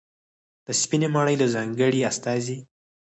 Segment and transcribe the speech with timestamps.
[0.65, 2.57] د سپینې ماڼۍ له ځانګړې استازي